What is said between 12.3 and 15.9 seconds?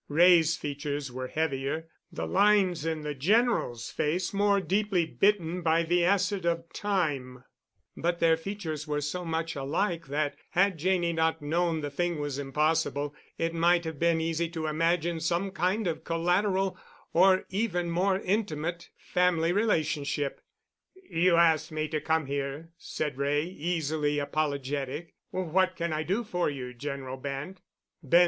impossible, it might have been easy to imagine some kind